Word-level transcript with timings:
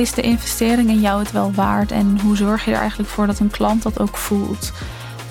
is 0.00 0.12
de 0.12 0.22
investering 0.22 0.88
in 0.88 1.00
jou 1.00 1.18
het 1.18 1.32
wel 1.32 1.52
waard 1.52 1.92
en 1.92 2.20
hoe 2.20 2.36
zorg 2.36 2.64
je 2.64 2.70
er 2.70 2.78
eigenlijk 2.78 3.10
voor 3.10 3.26
dat 3.26 3.38
een 3.38 3.50
klant 3.50 3.82
dat 3.82 4.00
ook 4.00 4.16
voelt? 4.16 4.72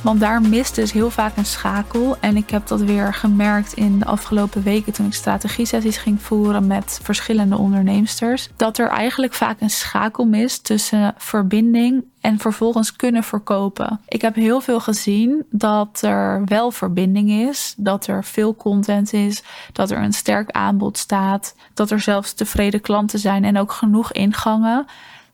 Want 0.01 0.19
daar 0.19 0.41
mist 0.41 0.75
dus 0.75 0.91
heel 0.91 1.09
vaak 1.09 1.37
een 1.37 1.45
schakel. 1.45 2.17
En 2.19 2.37
ik 2.37 2.49
heb 2.49 2.67
dat 2.67 2.81
weer 2.81 3.13
gemerkt 3.13 3.73
in 3.73 3.99
de 3.99 4.05
afgelopen 4.05 4.63
weken 4.63 4.93
toen 4.93 5.05
ik 5.05 5.13
strategie-sessies 5.13 5.97
ging 5.97 6.21
voeren 6.21 6.67
met 6.67 6.99
verschillende 7.03 7.57
onderneemsters. 7.57 8.49
Dat 8.55 8.77
er 8.77 8.89
eigenlijk 8.89 9.33
vaak 9.33 9.61
een 9.61 9.69
schakel 9.69 10.25
mist 10.25 10.63
tussen 10.63 11.13
verbinding 11.17 12.03
en 12.21 12.39
vervolgens 12.39 12.95
kunnen 12.95 13.23
verkopen. 13.23 13.99
Ik 14.07 14.21
heb 14.21 14.35
heel 14.35 14.61
veel 14.61 14.79
gezien 14.79 15.45
dat 15.49 16.01
er 16.01 16.41
wel 16.45 16.71
verbinding 16.71 17.29
is, 17.29 17.73
dat 17.77 18.07
er 18.07 18.23
veel 18.23 18.55
content 18.55 19.13
is, 19.13 19.43
dat 19.71 19.91
er 19.91 19.97
een 19.97 20.13
sterk 20.13 20.51
aanbod 20.51 20.97
staat, 20.97 21.55
dat 21.73 21.91
er 21.91 21.99
zelfs 21.99 22.33
tevreden 22.33 22.81
klanten 22.81 23.19
zijn 23.19 23.43
en 23.43 23.57
ook 23.57 23.71
genoeg 23.71 24.11
ingangen 24.11 24.85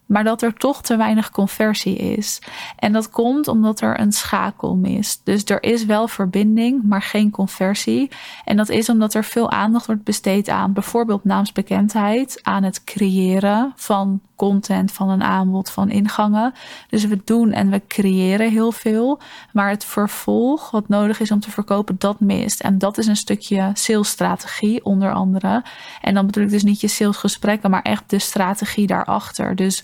maar 0.06 0.24
dat 0.24 0.42
er 0.42 0.54
toch 0.54 0.82
te 0.82 0.98
weinig 0.98 1.32
conversie 1.32 1.96
is. 1.96 2.42
En 2.80 2.94
dat 2.94 3.10
komt 3.10 3.48
omdat 3.48 3.82
er 3.82 4.00
een 4.00 4.12
schakel 4.12 4.76
mist. 4.76 5.22
Dus 5.24 5.44
er 5.44 5.64
is 5.64 5.86
wel 5.86 6.08
verbinding, 6.08 6.84
maar 6.84 7.02
geen 7.02 7.32
conversie. 7.32 8.12
En 8.46 8.58
dat 8.58 8.70
is 8.70 8.90
omdat 8.90 9.14
er 9.14 9.24
veel 9.24 9.52
aandacht 9.52 9.86
wordt 9.86 10.04
besteed 10.04 10.50
aan 10.50 10.74
bijvoorbeeld 10.74 11.24
naamsbekendheid, 11.24 12.40
aan 12.44 12.64
het 12.64 12.84
creëren 12.84 13.74
van 13.76 14.22
content, 14.36 14.92
van 14.92 15.10
een 15.10 15.24
aanbod, 15.24 15.70
van 15.70 15.90
ingangen. 15.90 16.54
Dus 16.90 17.06
we 17.06 17.22
doen 17.24 17.52
en 17.52 17.70
we 17.70 17.82
creëren 17.88 18.52
heel 18.52 18.72
veel. 18.72 19.20
Maar 19.54 19.70
het 19.70 19.86
vervolg, 19.86 20.72
wat 20.72 20.88
nodig 20.88 21.20
is 21.20 21.32
om 21.32 21.40
te 21.40 21.52
verkopen, 21.52 21.96
dat 21.98 22.20
mist. 22.20 22.62
En 22.62 22.78
dat 22.78 22.98
is 22.98 23.08
een 23.08 23.16
stukje 23.16 23.72
salesstrategie, 23.74 24.86
onder 24.86 25.14
andere. 25.14 25.64
En 26.02 26.14
dan 26.14 26.26
bedoel 26.26 26.44
ik 26.44 26.50
dus 26.50 26.64
niet 26.64 26.82
je 26.82 26.88
salesgesprekken, 26.88 27.70
maar 27.70 27.82
echt 27.82 28.10
de 28.10 28.20
strategie 28.20 28.88
daarachter. 28.88 29.56
Dus 29.56 29.84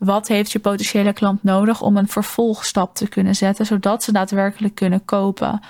wat 0.00 0.28
heeft 0.28 0.52
je 0.52 0.58
potentiële 0.58 1.12
klant 1.12 1.42
nodig 1.42 1.82
om 1.82 1.96
een 1.96 2.08
vervolgstap 2.08 2.94
te 2.94 3.08
kunnen 3.08 3.34
zetten, 3.36 3.66
zodat 3.66 4.02
ze 4.02 4.12
daadwerkelijk 4.12 4.74
kunnen 4.74 5.04
kopen? 5.04 5.60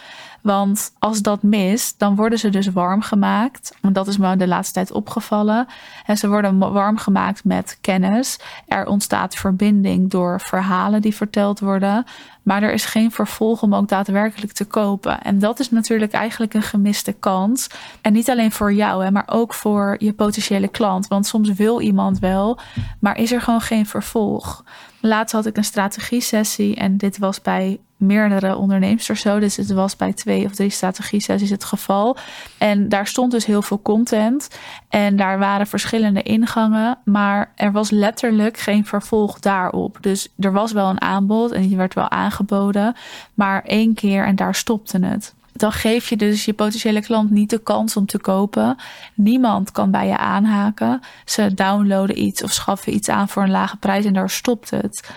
Want 0.43 0.93
als 0.99 1.23
dat 1.23 1.43
mist, 1.43 1.99
dan 1.99 2.17
worden 2.17 2.39
ze 2.39 2.49
dus 2.49 2.67
warm 2.67 3.03
gemaakt. 3.03 3.77
En 3.81 3.93
dat 3.93 4.09
is 4.09 4.19
me 4.19 4.37
de 4.37 4.47
laatste 4.47 4.75
tijd 4.75 4.93
opgevallen. 4.93 5.67
En 6.07 6.17
ze 6.17 6.29
worden 6.29 6.59
warm 6.59 6.97
gemaakt 6.97 7.45
met 7.45 7.79
kennis. 7.81 8.39
Er 8.67 8.87
ontstaat 8.87 9.35
verbinding 9.35 10.11
door 10.11 10.41
verhalen 10.41 11.03
die 11.03 11.15
verteld 11.15 11.61
worden. 11.61 12.05
Maar 12.43 12.63
er 12.63 12.73
is 12.73 12.85
geen 12.85 13.11
vervolg 13.11 13.63
om 13.63 13.75
ook 13.75 13.89
daadwerkelijk 13.89 14.53
te 14.53 14.65
kopen. 14.65 15.23
En 15.23 15.39
dat 15.39 15.61
is 15.61 15.71
natuurlijk 15.71 16.13
eigenlijk 16.13 16.55
een 16.55 16.63
gemiste 16.63 17.13
kans. 17.13 17.67
En 18.01 18.13
niet 18.13 18.31
alleen 18.31 18.53
voor 18.53 18.73
jou, 18.73 19.11
maar 19.11 19.27
ook 19.27 19.55
voor 19.55 19.97
je 19.99 20.13
potentiële 20.13 20.69
klant. 20.69 21.09
Want 21.09 21.27
soms 21.27 21.53
wil 21.53 21.81
iemand 21.81 22.19
wel, 22.19 22.59
maar 22.99 23.17
is 23.17 23.33
er 23.33 23.41
gewoon 23.41 23.61
geen 23.61 23.87
vervolg. 23.87 24.65
Laatst 25.01 25.35
had 25.35 25.47
ik 25.47 25.57
een 25.57 25.65
strategie-sessie 25.65 26.77
en 26.77 26.97
dit 26.97 27.19
was 27.19 27.43
bij 27.43 27.81
meerdere 28.01 28.57
ondernemers 28.57 29.07
zo. 29.07 29.39
Dus 29.39 29.57
het 29.57 29.73
was 29.73 29.97
bij 29.97 30.13
twee 30.13 30.45
of 30.45 30.55
drie 30.55 30.71
strategie-sessies 30.71 31.51
het 31.51 31.65
geval. 31.65 32.17
En 32.59 32.89
daar 32.89 33.07
stond 33.07 33.31
dus 33.31 33.47
heel 33.47 33.63
veel 33.63 33.83
content. 33.83 34.49
En 34.89 35.17
daar 35.17 35.39
waren 35.39 35.67
verschillende 35.67 36.23
ingangen. 36.23 36.99
Maar 37.05 37.53
er 37.57 37.73
was 37.73 37.91
letterlijk 37.91 38.59
geen 38.59 38.87
vervolg 38.87 39.39
daarop. 39.39 39.99
Dus 40.01 40.29
er 40.39 40.53
was 40.53 40.73
wel 40.73 40.89
een 40.89 41.01
aanbod 41.01 41.53
en 41.53 41.63
die 41.63 41.77
werd 41.77 41.95
wel 41.95 42.11
aangeboden. 42.11 42.97
Maar 43.35 43.63
één 43.63 43.95
keer 43.95 44.25
en 44.25 44.37
daar 44.37 44.55
stopte 44.55 44.99
het 44.99 45.35
dan 45.61 45.73
geef 45.73 46.09
je 46.09 46.17
dus 46.17 46.45
je 46.45 46.53
potentiële 46.53 47.01
klant 47.01 47.31
niet 47.31 47.51
de 47.51 47.59
kans 47.59 47.97
om 47.97 48.07
te 48.07 48.19
kopen. 48.19 48.77
Niemand 49.15 49.73
kan 49.73 49.91
bij 49.91 50.07
je 50.07 50.17
aanhaken. 50.17 51.01
Ze 51.25 51.55
downloaden 51.55 52.23
iets 52.23 52.43
of 52.43 52.53
schaffen 52.53 52.95
iets 52.95 53.09
aan 53.09 53.29
voor 53.29 53.43
een 53.43 53.51
lage 53.51 53.77
prijs 53.77 54.05
en 54.05 54.13
daar 54.13 54.31
stopt 54.31 54.71
het. 54.71 55.11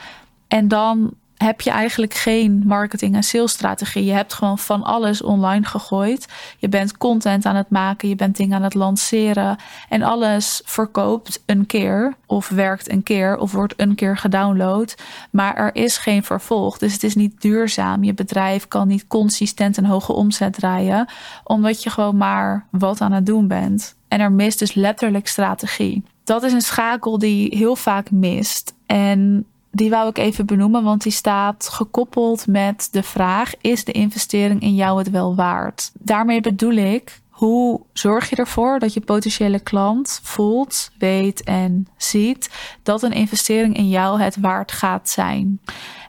En 0.47 0.67
dan 0.67 1.13
heb 1.37 1.61
je 1.61 1.69
eigenlijk 1.69 2.13
geen 2.13 2.63
marketing- 2.65 3.15
en 3.15 3.23
salesstrategie. 3.23 4.05
Je 4.05 4.11
hebt 4.11 4.33
gewoon 4.33 4.57
van 4.57 4.83
alles 4.83 5.21
online 5.21 5.65
gegooid. 5.65 6.27
Je 6.57 6.69
bent 6.69 6.97
content 6.97 7.45
aan 7.45 7.55
het 7.55 7.69
maken, 7.69 8.09
je 8.09 8.15
bent 8.15 8.37
dingen 8.37 8.55
aan 8.55 8.63
het 8.63 8.73
lanceren. 8.73 9.57
En 9.89 10.01
alles 10.01 10.61
verkoopt 10.65 11.43
een 11.45 11.65
keer, 11.65 12.13
of 12.25 12.49
werkt 12.49 12.91
een 12.91 13.03
keer, 13.03 13.37
of 13.37 13.51
wordt 13.51 13.73
een 13.77 13.95
keer 13.95 14.17
gedownload. 14.17 14.95
Maar 15.29 15.55
er 15.55 15.75
is 15.75 15.97
geen 15.97 16.23
vervolg. 16.23 16.77
Dus 16.77 16.93
het 16.93 17.03
is 17.03 17.15
niet 17.15 17.41
duurzaam. 17.41 18.03
Je 18.03 18.13
bedrijf 18.13 18.67
kan 18.67 18.87
niet 18.87 19.07
consistent 19.07 19.77
een 19.77 19.85
hoge 19.85 20.13
omzet 20.13 20.53
draaien, 20.53 21.09
omdat 21.43 21.83
je 21.83 21.89
gewoon 21.89 22.17
maar 22.17 22.67
wat 22.71 23.01
aan 23.01 23.11
het 23.11 23.25
doen 23.25 23.47
bent. 23.47 23.95
En 24.07 24.19
er 24.19 24.31
mist 24.31 24.59
dus 24.59 24.73
letterlijk 24.73 25.27
strategie. 25.27 26.03
Dat 26.23 26.43
is 26.43 26.53
een 26.53 26.61
schakel 26.61 27.17
die 27.17 27.57
heel 27.57 27.75
vaak 27.75 28.11
mist. 28.11 28.73
En 28.85 29.45
die 29.75 29.89
wou 29.89 30.09
ik 30.09 30.17
even 30.17 30.45
benoemen, 30.45 30.83
want 30.83 31.01
die 31.01 31.11
staat 31.11 31.69
gekoppeld 31.69 32.47
met 32.47 32.87
de 32.91 33.03
vraag: 33.03 33.53
is 33.61 33.83
de 33.83 33.91
investering 33.91 34.61
in 34.61 34.75
jou 34.75 34.97
het 34.97 35.09
wel 35.09 35.35
waard? 35.35 35.91
Daarmee 35.99 36.41
bedoel 36.41 36.75
ik. 36.75 37.21
Hoe 37.29 37.81
zorg 37.93 38.29
je 38.29 38.35
ervoor 38.35 38.79
dat 38.79 38.93
je 38.93 38.99
potentiële 38.99 39.59
klant 39.59 40.19
voelt, 40.23 40.91
weet 40.97 41.43
en 41.43 41.87
ziet 41.97 42.49
dat 42.83 43.03
een 43.03 43.11
investering 43.11 43.77
in 43.77 43.89
jou 43.89 44.21
het 44.21 44.37
waard 44.39 44.71
gaat 44.71 45.09
zijn? 45.09 45.59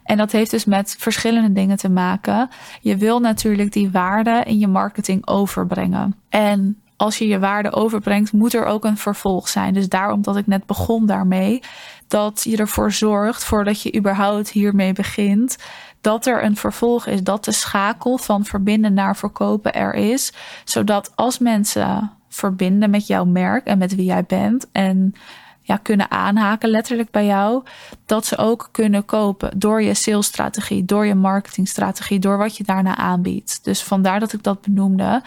En 0.03 0.17
dat 0.17 0.33
heeft 0.33 0.51
dus 0.51 0.65
met 0.65 0.97
verschillende 0.99 1.53
dingen 1.53 1.77
te 1.77 1.89
maken. 1.89 2.49
Je 2.81 2.97
wil 2.97 3.21
natuurlijk 3.21 3.73
die 3.73 3.91
waarde 3.91 4.43
in 4.47 4.59
je 4.59 4.69
marketing 4.69 5.27
overbrengen. 5.27 6.17
En 6.29 6.79
als 6.97 7.19
je 7.19 7.27
je 7.27 7.39
waarde 7.39 7.73
overbrengt, 7.73 8.33
moet 8.33 8.55
er 8.55 8.65
ook 8.65 8.85
een 8.85 8.97
vervolg 8.97 9.49
zijn. 9.49 9.75
Dus 9.75 9.89
daarom 9.89 10.23
dat 10.23 10.37
ik 10.37 10.47
net 10.47 10.67
begon 10.67 11.07
daarmee, 11.07 11.63
dat 12.09 12.43
je 12.45 12.57
ervoor 12.57 12.93
zorgt, 12.93 13.45
voordat 13.45 13.83
je 13.83 13.97
überhaupt 13.97 14.51
hiermee 14.51 14.93
begint, 14.93 15.57
dat 16.01 16.27
er 16.27 16.45
een 16.45 16.57
vervolg 16.57 17.07
is, 17.07 17.23
dat 17.23 17.45
de 17.45 17.53
schakel 17.53 18.19
van 18.19 18.45
verbinden 18.45 18.95
naar 18.95 19.17
verkopen 19.17 19.75
er 19.75 19.95
is, 19.95 20.33
zodat 20.65 21.13
als 21.15 21.39
mensen 21.39 22.13
verbinden 22.29 22.91
met 22.91 23.07
jouw 23.07 23.25
merk 23.25 23.67
en 23.67 23.79
met 23.79 23.95
wie 23.95 24.05
jij 24.05 24.25
bent 24.25 24.67
en 24.73 25.15
ja, 25.61 25.77
kunnen 25.77 26.11
aanhaken, 26.11 26.69
letterlijk 26.69 27.11
bij 27.11 27.27
jou, 27.27 27.63
dat 28.07 28.27
ze 28.27 28.37
ook 28.37 28.69
kunnen 28.73 29.05
kopen 29.05 29.59
door 29.59 29.83
je 29.83 29.95
salesstrategie, 29.95 30.85
door 30.85 31.07
je 31.07 31.15
marketingstrategie, 31.15 32.19
door 32.19 32.39
wat 32.39 32.57
je 32.57 32.65
daarna 32.65 32.97
aanbiedt. 32.97 33.65
Dus 33.65 33.83
vandaar 33.83 34.21
dat 34.21 34.33
ik 34.33 34.43
dat 34.43 34.61
benoemde. 34.61 35.23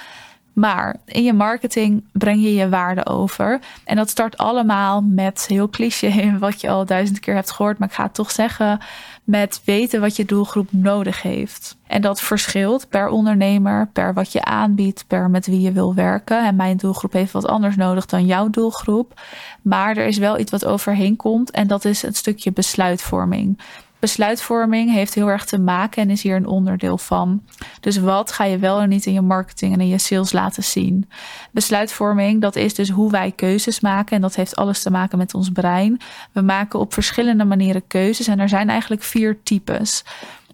Maar 0.60 0.96
in 1.06 1.24
je 1.24 1.34
marketing 1.34 2.04
breng 2.12 2.42
je 2.42 2.54
je 2.54 2.70
waarde 2.70 3.06
over. 3.06 3.60
En 3.84 3.96
dat 3.96 4.10
start 4.10 4.38
allemaal 4.38 5.02
met 5.02 5.46
heel 5.48 5.70
cliché, 5.70 6.34
wat 6.40 6.62
je 6.62 6.70
al 6.70 6.86
duizend 6.86 7.20
keer 7.20 7.34
hebt 7.34 7.52
gehoord, 7.52 7.78
maar 7.78 7.88
ik 7.88 7.94
ga 7.94 8.04
het 8.04 8.14
toch 8.14 8.32
zeggen, 8.32 8.80
met 9.24 9.62
weten 9.66 10.02
wat 10.02 10.16
je 10.16 10.26
doelgroep 10.26 10.68
nodig 10.72 11.22
heeft. 11.22 11.78
En 11.88 12.02
dat 12.02 12.22
verschilt 12.22 12.90
per 12.90 13.08
ondernemer, 13.08 13.88
per 13.94 14.14
wat 14.14 14.32
je 14.32 14.44
aanbiedt, 14.44 15.06
per 15.08 15.30
met 15.30 15.48
wie 15.48 15.62
je 15.62 15.72
wil 15.72 15.94
werken. 15.94 16.46
En 16.46 16.56
mijn 16.56 16.78
doelgroep 16.78 17.14
heeft 17.14 17.32
wat 17.32 17.48
anders 17.48 17.76
nodig 17.76 18.06
dan 18.06 18.26
jouw 18.26 18.50
doelgroep. 18.50 19.22
Maar 19.62 19.98
er 19.98 20.06
is 20.06 20.18
wel 20.18 20.40
iets 20.40 20.52
wat 20.52 20.66
overheen 20.66 21.16
komt 21.16 21.52
en 21.52 21.68
dat 21.68 21.86
is 21.86 22.02
het 22.02 22.16
stukje 22.16 22.52
besluitvorming 22.52 23.58
besluitvorming 24.00 24.92
heeft 24.92 25.14
heel 25.14 25.28
erg 25.28 25.46
te 25.46 25.60
maken 25.60 26.02
en 26.02 26.10
is 26.10 26.22
hier 26.22 26.36
een 26.36 26.48
onderdeel 26.48 26.98
van. 26.98 27.44
Dus 27.80 27.98
wat 27.98 28.32
ga 28.32 28.44
je 28.44 28.58
wel 28.58 28.80
en 28.80 28.90
niet 28.90 29.06
in 29.06 29.14
je 29.14 29.22
marketing 29.22 29.74
en 29.74 29.82
in 29.82 29.88
je 29.88 29.98
sales 29.98 30.32
laten 30.32 30.64
zien? 30.64 31.10
Besluitvorming, 31.52 32.42
dat 32.42 32.56
is 32.56 32.74
dus 32.74 32.90
hoe 32.90 33.12
wij 33.12 33.32
keuzes 33.32 33.80
maken 33.80 34.16
en 34.16 34.22
dat 34.22 34.36
heeft 34.36 34.56
alles 34.56 34.82
te 34.82 34.92
maken 34.92 35.18
met 35.18 35.34
ons 35.34 35.50
brein. 35.52 36.00
We 36.32 36.42
maken 36.42 36.80
op 36.80 36.94
verschillende 36.94 37.46
manieren 37.46 37.88
keuzes 37.88 38.28
en 38.28 38.40
er 38.40 38.50
zijn 38.50 38.70
eigenlijk 38.70 39.04
vier 39.04 39.38
types. 39.44 40.04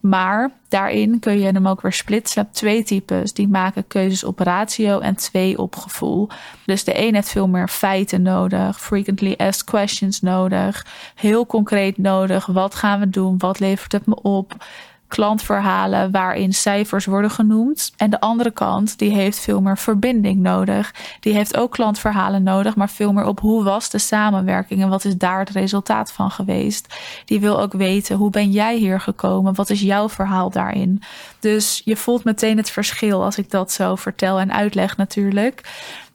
Maar 0.09 0.51
daarin 0.67 1.19
kun 1.19 1.39
je 1.39 1.45
hem 1.45 1.67
ook 1.67 1.81
weer 1.81 1.93
splitsen. 1.93 2.41
Hebt 2.41 2.55
twee 2.55 2.83
types. 2.83 3.33
Die 3.33 3.47
maken 3.47 3.87
keuzes 3.87 4.23
op 4.23 4.39
ratio 4.39 4.99
en 4.99 5.15
twee 5.15 5.57
op 5.57 5.75
gevoel. 5.75 6.29
Dus 6.65 6.83
de 6.83 7.05
een 7.05 7.13
heeft 7.13 7.29
veel 7.29 7.47
meer 7.47 7.67
feiten 7.67 8.21
nodig. 8.21 8.81
Frequently 8.81 9.33
asked 9.37 9.63
questions 9.63 10.21
nodig. 10.21 10.85
Heel 11.15 11.45
concreet 11.45 11.97
nodig. 11.97 12.45
Wat 12.45 12.75
gaan 12.75 12.99
we 12.99 13.09
doen? 13.09 13.37
Wat 13.37 13.59
levert 13.59 13.91
het 13.91 14.05
me 14.05 14.21
op? 14.21 14.65
Klantverhalen 15.13 16.11
waarin 16.11 16.53
cijfers 16.53 17.05
worden 17.05 17.31
genoemd. 17.31 17.93
En 17.97 18.09
de 18.09 18.19
andere 18.19 18.51
kant, 18.51 18.97
die 18.97 19.11
heeft 19.11 19.39
veel 19.39 19.61
meer 19.61 19.77
verbinding 19.77 20.39
nodig. 20.39 20.93
Die 21.19 21.33
heeft 21.33 21.57
ook 21.57 21.71
klantverhalen 21.71 22.43
nodig, 22.43 22.75
maar 22.75 22.89
veel 22.89 23.13
meer 23.13 23.25
op 23.25 23.39
hoe 23.39 23.63
was 23.63 23.89
de 23.89 23.97
samenwerking 23.97 24.81
en 24.81 24.89
wat 24.89 25.05
is 25.05 25.17
daar 25.17 25.39
het 25.39 25.49
resultaat 25.49 26.11
van 26.11 26.31
geweest. 26.31 26.95
Die 27.25 27.39
wil 27.39 27.59
ook 27.59 27.73
weten, 27.73 28.15
hoe 28.15 28.29
ben 28.29 28.51
jij 28.51 28.77
hier 28.77 28.99
gekomen? 28.99 29.55
Wat 29.55 29.69
is 29.69 29.81
jouw 29.81 30.09
verhaal 30.09 30.49
daarin? 30.49 31.01
Dus 31.39 31.81
je 31.85 31.95
voelt 31.95 32.23
meteen 32.23 32.57
het 32.57 32.69
verschil 32.69 33.23
als 33.23 33.37
ik 33.37 33.51
dat 33.51 33.71
zo 33.71 33.95
vertel 33.95 34.39
en 34.39 34.53
uitleg 34.53 34.97
natuurlijk. 34.97 35.61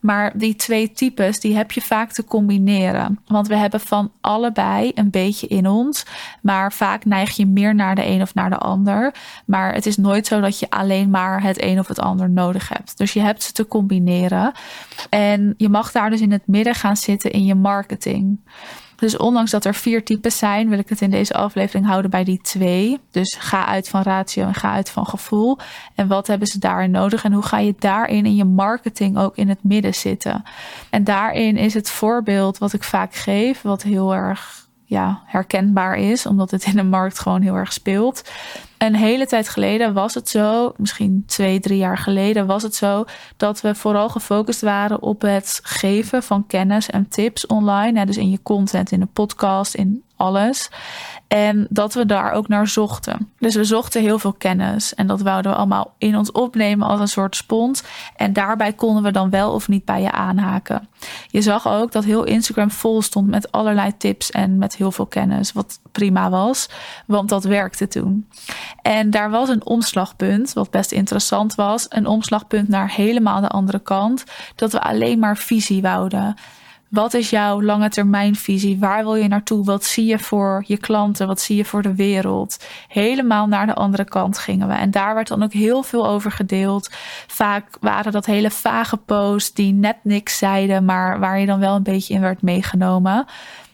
Maar 0.00 0.32
die 0.34 0.56
twee 0.56 0.92
types, 0.92 1.40
die 1.40 1.56
heb 1.56 1.72
je 1.72 1.80
vaak 1.80 2.12
te 2.12 2.24
combineren. 2.24 3.18
Want 3.26 3.48
we 3.48 3.56
hebben 3.56 3.80
van 3.80 4.12
allebei 4.20 4.92
een 4.94 5.10
beetje 5.10 5.46
in 5.46 5.66
ons. 5.66 6.04
Maar 6.42 6.72
vaak 6.72 7.04
neig 7.04 7.36
je 7.36 7.46
meer 7.46 7.74
naar 7.74 7.94
de 7.94 8.06
een 8.06 8.22
of 8.22 8.34
naar 8.34 8.50
de 8.50 8.58
ander. 8.58 8.87
Maar 9.44 9.74
het 9.74 9.86
is 9.86 9.96
nooit 9.96 10.26
zo 10.26 10.40
dat 10.40 10.58
je 10.58 10.70
alleen 10.70 11.10
maar 11.10 11.42
het 11.42 11.62
een 11.62 11.78
of 11.78 11.88
het 11.88 12.00
ander 12.00 12.30
nodig 12.30 12.68
hebt. 12.68 12.98
Dus 12.98 13.12
je 13.12 13.20
hebt 13.20 13.42
ze 13.42 13.52
te 13.52 13.66
combineren. 13.66 14.52
En 15.10 15.54
je 15.56 15.68
mag 15.68 15.92
daar 15.92 16.10
dus 16.10 16.20
in 16.20 16.32
het 16.32 16.46
midden 16.46 16.74
gaan 16.74 16.96
zitten 16.96 17.30
in 17.30 17.44
je 17.44 17.54
marketing. 17.54 18.38
Dus 18.98 19.16
ondanks 19.16 19.50
dat 19.50 19.64
er 19.64 19.74
vier 19.74 20.04
types 20.04 20.38
zijn, 20.38 20.68
wil 20.68 20.78
ik 20.78 20.88
het 20.88 21.00
in 21.00 21.10
deze 21.10 21.34
aflevering 21.34 21.86
houden 21.86 22.10
bij 22.10 22.24
die 22.24 22.40
twee. 22.40 23.00
Dus 23.10 23.36
ga 23.38 23.66
uit 23.66 23.88
van 23.88 24.02
ratio 24.02 24.46
en 24.46 24.54
ga 24.54 24.72
uit 24.72 24.90
van 24.90 25.06
gevoel. 25.06 25.58
En 25.94 26.08
wat 26.08 26.26
hebben 26.26 26.48
ze 26.48 26.58
daarin 26.58 26.90
nodig 26.90 27.24
en 27.24 27.32
hoe 27.32 27.42
ga 27.42 27.58
je 27.58 27.74
daarin 27.78 28.26
in 28.26 28.34
je 28.34 28.44
marketing 28.44 29.18
ook 29.18 29.36
in 29.36 29.48
het 29.48 29.58
midden 29.62 29.94
zitten? 29.94 30.42
En 30.90 31.04
daarin 31.04 31.56
is 31.56 31.74
het 31.74 31.90
voorbeeld 31.90 32.58
wat 32.58 32.72
ik 32.72 32.82
vaak 32.82 33.14
geef, 33.14 33.62
wat 33.62 33.82
heel 33.82 34.14
erg 34.14 34.66
ja, 34.84 35.22
herkenbaar 35.24 35.96
is, 35.98 36.26
omdat 36.26 36.50
het 36.50 36.64
in 36.64 36.76
de 36.76 36.82
markt 36.82 37.18
gewoon 37.18 37.42
heel 37.42 37.54
erg 37.54 37.72
speelt. 37.72 38.30
Een 38.78 38.94
hele 38.94 39.26
tijd 39.26 39.48
geleden 39.48 39.92
was 39.92 40.14
het 40.14 40.28
zo, 40.28 40.72
misschien 40.76 41.22
twee, 41.26 41.60
drie 41.60 41.78
jaar 41.78 41.98
geleden 41.98 42.46
was 42.46 42.62
het 42.62 42.74
zo, 42.74 43.04
dat 43.36 43.60
we 43.60 43.74
vooral 43.74 44.08
gefocust 44.08 44.60
waren 44.60 45.02
op 45.02 45.22
het 45.22 45.60
geven 45.62 46.22
van 46.22 46.46
kennis 46.46 46.90
en 46.90 47.08
tips 47.08 47.46
online. 47.46 48.06
Dus 48.06 48.16
in 48.16 48.30
je 48.30 48.42
content, 48.42 48.90
in 48.90 49.00
de 49.00 49.06
podcast, 49.06 49.74
in 49.74 50.02
alles. 50.18 50.70
En 51.28 51.66
dat 51.70 51.94
we 51.94 52.06
daar 52.06 52.32
ook 52.32 52.48
naar 52.48 52.66
zochten. 52.68 53.32
Dus 53.38 53.54
we 53.54 53.64
zochten 53.64 54.02
heel 54.02 54.18
veel 54.18 54.32
kennis. 54.32 54.94
En 54.94 55.06
dat 55.06 55.20
wouden 55.20 55.50
we 55.50 55.56
allemaal 55.56 55.94
in 55.98 56.16
ons 56.16 56.32
opnemen 56.32 56.88
als 56.88 57.00
een 57.00 57.08
soort 57.08 57.36
spons. 57.36 57.82
En 58.16 58.32
daarbij 58.32 58.72
konden 58.72 59.02
we 59.02 59.10
dan 59.10 59.30
wel 59.30 59.52
of 59.52 59.68
niet 59.68 59.84
bij 59.84 60.02
je 60.02 60.10
aanhaken. 60.10 60.88
Je 61.26 61.42
zag 61.42 61.68
ook 61.68 61.92
dat 61.92 62.04
heel 62.04 62.24
Instagram 62.24 62.70
vol 62.70 63.02
stond 63.02 63.28
met 63.28 63.52
allerlei 63.52 63.96
tips 63.96 64.30
en 64.30 64.58
met 64.58 64.76
heel 64.76 64.92
veel 64.92 65.06
kennis. 65.06 65.52
Wat 65.52 65.80
prima 65.92 66.30
was, 66.30 66.68
want 67.06 67.28
dat 67.28 67.44
werkte 67.44 67.88
toen. 67.88 68.28
En 68.82 69.10
daar 69.10 69.30
was 69.30 69.48
een 69.48 69.66
omslagpunt, 69.66 70.52
wat 70.52 70.70
best 70.70 70.92
interessant 70.92 71.54
was. 71.54 71.86
Een 71.88 72.06
omslagpunt 72.06 72.68
naar 72.68 72.90
helemaal 72.94 73.40
de 73.40 73.48
andere 73.48 73.78
kant. 73.78 74.24
Dat 74.54 74.72
we 74.72 74.80
alleen 74.80 75.18
maar 75.18 75.36
visie 75.36 75.82
wouden. 75.82 76.34
Wat 76.88 77.14
is 77.14 77.30
jouw 77.30 77.62
lange 77.62 77.88
termijn 77.88 78.36
visie? 78.36 78.78
Waar 78.78 79.02
wil 79.02 79.14
je 79.14 79.28
naartoe? 79.28 79.64
Wat 79.64 79.84
zie 79.84 80.06
je 80.06 80.18
voor 80.18 80.64
je 80.66 80.76
klanten? 80.76 81.26
Wat 81.26 81.40
zie 81.40 81.56
je 81.56 81.64
voor 81.64 81.82
de 81.82 81.94
wereld? 81.94 82.64
Helemaal 82.88 83.46
naar 83.46 83.66
de 83.66 83.74
andere 83.74 84.04
kant 84.04 84.38
gingen 84.38 84.68
we. 84.68 84.74
En 84.74 84.90
daar 84.90 85.14
werd 85.14 85.28
dan 85.28 85.42
ook 85.42 85.52
heel 85.52 85.82
veel 85.82 86.06
over 86.06 86.30
gedeeld. 86.30 86.90
Vaak 87.26 87.76
waren 87.80 88.12
dat 88.12 88.26
hele 88.26 88.50
vage 88.50 88.96
posts 88.96 89.52
die 89.52 89.72
net 89.72 89.96
niks 90.02 90.38
zeiden, 90.38 90.84
maar 90.84 91.18
waar 91.20 91.40
je 91.40 91.46
dan 91.46 91.60
wel 91.60 91.74
een 91.74 91.82
beetje 91.82 92.14
in 92.14 92.20
werd 92.20 92.42
meegenomen 92.42 93.26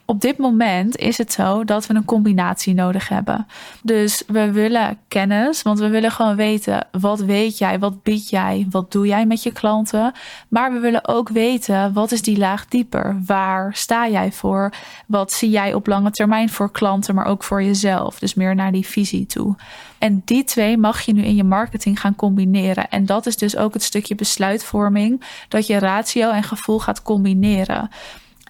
op 0.07 0.21
dit 0.21 0.39
moment 0.39 0.97
is 0.97 1.19
het 1.19 1.33
zo 1.33 1.65
dat 1.65 1.87
we 1.87 1.95
een 1.95 2.05
combinatie 2.05 2.75
nodig 2.75 3.09
hebben. 3.09 3.47
Dus 3.83 4.23
we 4.27 4.53
willen 4.53 4.99
kennis, 5.09 5.63
want 5.63 5.79
we 5.79 5.89
willen 5.89 6.11
gewoon 6.11 6.37
weten 6.37 6.87
wat 6.91 7.21
weet 7.21 7.59
jij, 7.59 7.79
wat 7.79 8.03
bied 8.03 8.29
jij, 8.29 8.67
wat 8.71 8.93
doe 8.93 9.07
jij 9.07 9.27
met 9.27 9.43
je 9.43 9.53
klanten. 9.53 10.13
Maar 10.49 10.73
we 10.73 10.79
willen 10.79 11.09
ook 11.09 11.29
weten 11.29 11.93
wat 11.93 12.13
is 12.13 12.23
die 12.23 12.39
laag 12.39 12.69
dieper? 12.69 13.23
Waar 13.27 13.75
sta 13.75 14.09
jij 14.09 14.33
voor? 14.33 14.73
Wat 15.07 15.33
zie 15.33 15.51
jij 15.51 15.75
op 15.75 15.87
lange 15.87 16.11
termijn 16.11 16.51
voor 16.51 16.71
klanten, 16.71 17.15
maar 17.15 17.27
ook 17.27 17.45
voor 17.45 17.63
jezelf? 17.63 18.19
Dus 18.19 18.35
meer 18.35 18.55
naar 18.55 18.73
die 18.73 18.87
visie 18.87 19.27
toe. 19.27 19.57
En 19.99 20.23
die 20.25 20.45
twee 20.45 20.77
mag 20.77 21.01
je 21.01 21.13
nu 21.13 21.23
in 21.23 21.35
je 21.35 21.45
marketing 21.45 22.01
gaan 22.01 22.17
combineren. 22.17 22.89
En 22.91 23.07
dat 23.07 23.27
is 23.27 23.37
dus 23.37 23.57
ook 23.57 23.75
het 23.75 23.83
stukje 23.83 24.15
besluitvorming, 24.15 25.23
dat 25.49 25.67
je 25.67 25.79
ratio 25.79 26.31
en 26.31 26.43
gevoel 26.43 26.81
gaat 26.81 27.03
combineren. 27.03 27.91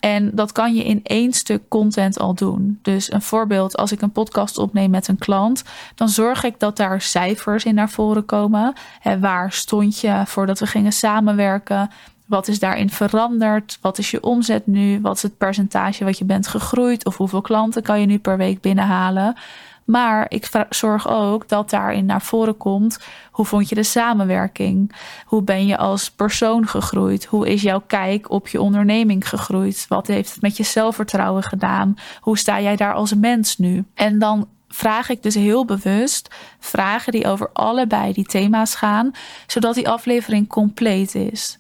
En 0.04 0.30
dat 0.34 0.52
kan 0.52 0.74
je 0.74 0.84
in 0.84 1.00
één 1.02 1.32
stuk 1.32 1.68
content 1.68 2.18
al 2.18 2.34
doen. 2.34 2.78
Dus 2.82 3.12
een 3.12 3.22
voorbeeld, 3.22 3.76
als 3.76 3.92
ik 3.92 4.00
een 4.00 4.12
podcast 4.12 4.58
opneem 4.58 4.90
met 4.90 5.08
een 5.08 5.18
klant, 5.18 5.64
dan 5.94 6.08
zorg 6.08 6.44
ik 6.44 6.58
dat 6.58 6.76
daar 6.76 7.00
cijfers 7.00 7.64
in 7.64 7.74
naar 7.74 7.90
voren 7.90 8.24
komen. 8.24 8.72
En 9.02 9.20
waar 9.20 9.52
stond 9.52 10.00
je 10.00 10.22
voordat 10.26 10.58
we 10.58 10.66
gingen 10.66 10.92
samenwerken? 10.92 11.90
Wat 12.26 12.48
is 12.48 12.58
daarin 12.58 12.90
veranderd? 12.90 13.78
Wat 13.80 13.98
is 13.98 14.10
je 14.10 14.22
omzet 14.22 14.66
nu? 14.66 15.00
Wat 15.00 15.16
is 15.16 15.22
het 15.22 15.38
percentage 15.38 16.04
wat 16.04 16.18
je 16.18 16.24
bent 16.24 16.46
gegroeid? 16.46 17.06
Of 17.06 17.16
hoeveel 17.16 17.40
klanten 17.40 17.82
kan 17.82 18.00
je 18.00 18.06
nu 18.06 18.18
per 18.18 18.36
week 18.36 18.60
binnenhalen? 18.60 19.36
Maar 19.84 20.26
ik 20.28 20.50
zorg 20.70 21.08
ook 21.08 21.48
dat 21.48 21.70
daarin 21.70 22.06
naar 22.06 22.22
voren 22.22 22.56
komt. 22.56 22.98
Hoe 23.30 23.44
vond 23.44 23.68
je 23.68 23.74
de 23.74 23.82
samenwerking? 23.82 24.94
Hoe 25.24 25.42
ben 25.42 25.66
je 25.66 25.76
als 25.76 26.10
persoon 26.10 26.66
gegroeid? 26.66 27.24
Hoe 27.24 27.48
is 27.48 27.62
jouw 27.62 27.82
kijk 27.86 28.30
op 28.30 28.48
je 28.48 28.60
onderneming 28.60 29.28
gegroeid? 29.28 29.86
Wat 29.88 30.06
heeft 30.06 30.32
het 30.32 30.42
met 30.42 30.56
je 30.56 30.62
zelfvertrouwen 30.62 31.42
gedaan? 31.42 31.94
Hoe 32.20 32.38
sta 32.38 32.60
jij 32.60 32.76
daar 32.76 32.94
als 32.94 33.14
mens 33.14 33.58
nu? 33.58 33.84
En 33.94 34.18
dan 34.18 34.48
vraag 34.68 35.08
ik 35.08 35.22
dus 35.22 35.34
heel 35.34 35.64
bewust 35.64 36.34
vragen 36.58 37.12
die 37.12 37.26
over 37.26 37.50
allebei 37.52 38.12
die 38.12 38.24
thema's 38.24 38.74
gaan, 38.74 39.10
zodat 39.46 39.74
die 39.74 39.88
aflevering 39.88 40.48
compleet 40.48 41.14
is. 41.14 41.56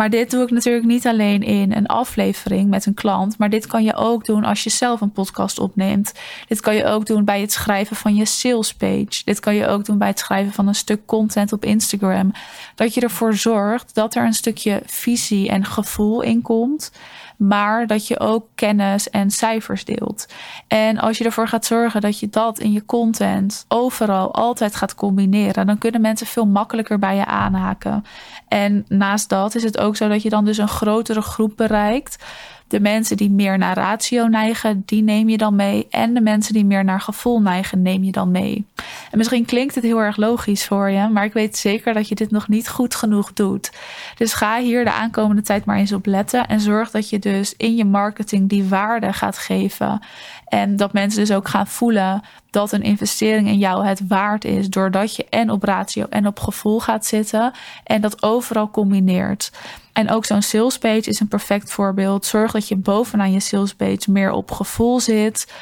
Maar 0.00 0.10
dit 0.10 0.30
doe 0.30 0.42
ik 0.42 0.50
natuurlijk 0.50 0.86
niet 0.86 1.06
alleen 1.06 1.42
in 1.42 1.72
een 1.72 1.86
aflevering 1.86 2.70
met 2.70 2.86
een 2.86 2.94
klant. 2.94 3.38
Maar 3.38 3.50
dit 3.50 3.66
kan 3.66 3.84
je 3.84 3.94
ook 3.94 4.24
doen 4.24 4.44
als 4.44 4.64
je 4.64 4.70
zelf 4.70 5.00
een 5.00 5.12
podcast 5.12 5.58
opneemt. 5.58 6.12
Dit 6.48 6.60
kan 6.60 6.74
je 6.74 6.84
ook 6.84 7.06
doen 7.06 7.24
bij 7.24 7.40
het 7.40 7.52
schrijven 7.52 7.96
van 7.96 8.14
je 8.14 8.24
sales 8.24 8.74
page. 8.74 9.22
Dit 9.24 9.40
kan 9.40 9.54
je 9.54 9.66
ook 9.66 9.84
doen 9.84 9.98
bij 9.98 10.08
het 10.08 10.18
schrijven 10.18 10.52
van 10.52 10.68
een 10.68 10.74
stuk 10.74 11.06
content 11.06 11.52
op 11.52 11.64
Instagram. 11.64 12.32
Dat 12.74 12.94
je 12.94 13.00
ervoor 13.00 13.34
zorgt 13.34 13.94
dat 13.94 14.14
er 14.14 14.24
een 14.24 14.32
stukje 14.32 14.82
visie 14.86 15.48
en 15.48 15.64
gevoel 15.64 16.22
in 16.22 16.42
komt 16.42 16.90
maar 17.40 17.86
dat 17.86 18.06
je 18.06 18.20
ook 18.20 18.46
kennis 18.54 19.10
en 19.10 19.30
cijfers 19.30 19.84
deelt. 19.84 20.26
En 20.66 20.98
als 20.98 21.18
je 21.18 21.24
ervoor 21.24 21.48
gaat 21.48 21.64
zorgen 21.64 22.00
dat 22.00 22.18
je 22.18 22.28
dat 22.28 22.58
in 22.58 22.72
je 22.72 22.84
content 22.84 23.64
overal 23.68 24.34
altijd 24.34 24.74
gaat 24.74 24.94
combineren, 24.94 25.66
dan 25.66 25.78
kunnen 25.78 26.00
mensen 26.00 26.26
veel 26.26 26.46
makkelijker 26.46 26.98
bij 26.98 27.16
je 27.16 27.24
aanhaken. 27.24 28.04
En 28.48 28.84
naast 28.88 29.28
dat 29.28 29.54
is 29.54 29.62
het 29.62 29.78
ook 29.78 29.96
zo 29.96 30.08
dat 30.08 30.22
je 30.22 30.30
dan 30.30 30.44
dus 30.44 30.58
een 30.58 30.68
grotere 30.68 31.22
groep 31.22 31.52
bereikt 31.56 32.24
de 32.70 32.80
mensen 32.80 33.16
die 33.16 33.30
meer 33.30 33.58
naar 33.58 33.76
ratio 33.76 34.26
neigen, 34.26 34.82
die 34.86 35.02
neem 35.02 35.28
je 35.28 35.36
dan 35.36 35.56
mee. 35.56 35.86
En 35.90 36.14
de 36.14 36.20
mensen 36.20 36.52
die 36.52 36.64
meer 36.64 36.84
naar 36.84 37.00
gevoel 37.00 37.40
neigen, 37.40 37.82
neem 37.82 38.04
je 38.04 38.12
dan 38.12 38.30
mee. 38.30 38.66
En 39.10 39.18
misschien 39.18 39.44
klinkt 39.44 39.74
het 39.74 39.84
heel 39.84 40.02
erg 40.02 40.16
logisch 40.16 40.66
voor 40.66 40.90
je, 40.90 41.08
maar 41.08 41.24
ik 41.24 41.32
weet 41.32 41.56
zeker 41.56 41.94
dat 41.94 42.08
je 42.08 42.14
dit 42.14 42.30
nog 42.30 42.48
niet 42.48 42.68
goed 42.68 42.94
genoeg 42.94 43.32
doet. 43.32 43.72
Dus 44.16 44.32
ga 44.32 44.60
hier 44.60 44.84
de 44.84 44.92
aankomende 44.92 45.42
tijd 45.42 45.64
maar 45.64 45.76
eens 45.76 45.92
op 45.92 46.06
letten 46.06 46.46
en 46.46 46.60
zorg 46.60 46.90
dat 46.90 47.08
je 47.08 47.18
dus 47.18 47.54
in 47.56 47.76
je 47.76 47.84
marketing 47.84 48.48
die 48.48 48.64
waarde 48.64 49.12
gaat 49.12 49.38
geven. 49.38 50.00
En 50.44 50.76
dat 50.76 50.92
mensen 50.92 51.20
dus 51.20 51.32
ook 51.32 51.48
gaan 51.48 51.66
voelen 51.66 52.22
dat 52.50 52.72
een 52.72 52.82
investering 52.82 53.48
in 53.48 53.58
jou 53.58 53.86
het 53.86 54.06
waard 54.08 54.44
is, 54.44 54.68
doordat 54.68 55.16
je 55.16 55.26
en 55.30 55.50
op 55.50 55.62
ratio 55.62 56.06
en 56.08 56.26
op 56.26 56.40
gevoel 56.40 56.80
gaat 56.80 57.06
zitten 57.06 57.52
en 57.84 58.00
dat 58.00 58.22
overal 58.22 58.70
combineert. 58.70 59.52
En 59.92 60.10
ook 60.10 60.24
zo'n 60.24 60.42
salespage 60.42 61.08
is 61.08 61.20
een 61.20 61.28
perfect 61.28 61.72
voorbeeld. 61.72 62.26
Zorg 62.26 62.52
dat 62.52 62.68
je 62.68 62.76
bovenaan 62.76 63.32
je 63.32 63.40
salespage 63.40 64.10
meer 64.10 64.30
op 64.30 64.50
gevoel 64.50 65.00
zit. 65.00 65.52